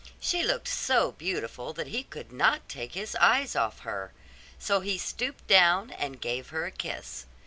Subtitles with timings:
[0.19, 4.13] She looked so beautiful that he could not take his eyes off her,
[4.57, 7.27] so he stooped down and gave her a kiss.